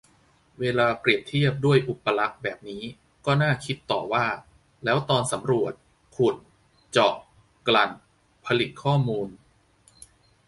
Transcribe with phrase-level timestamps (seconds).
[0.59, 2.83] เวลาเปรียบเทียบด้วยอุปลักษณ์แบบนี้
[3.25, 4.25] ก็น่าคิดต่อว่า
[4.85, 5.73] แล้วตอนสำรวจ
[6.15, 6.35] ขุด
[6.91, 7.13] เจาะ
[7.67, 7.91] กลั่น
[8.45, 9.27] ผลิตข้อมูล